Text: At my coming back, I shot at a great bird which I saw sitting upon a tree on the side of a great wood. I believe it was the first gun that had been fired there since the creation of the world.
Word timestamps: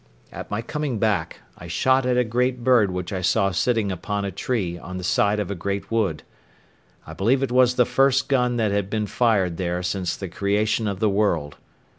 At 0.31 0.49
my 0.49 0.63
coming 0.63 0.97
back, 0.97 1.41
I 1.59 1.67
shot 1.67 2.07
at 2.07 2.17
a 2.17 2.23
great 2.23 2.63
bird 2.63 2.89
which 2.89 3.13
I 3.13 3.21
saw 3.21 3.51
sitting 3.51 3.91
upon 3.91 4.25
a 4.25 4.31
tree 4.31 4.75
on 4.79 4.97
the 4.97 5.03
side 5.03 5.39
of 5.39 5.51
a 5.51 5.53
great 5.53 5.91
wood. 5.91 6.23
I 7.05 7.13
believe 7.13 7.43
it 7.43 7.51
was 7.51 7.75
the 7.75 7.85
first 7.85 8.27
gun 8.27 8.57
that 8.57 8.71
had 8.71 8.89
been 8.89 9.05
fired 9.05 9.57
there 9.57 9.83
since 9.83 10.15
the 10.15 10.27
creation 10.27 10.87
of 10.87 11.01
the 11.01 11.09
world. 11.11 11.57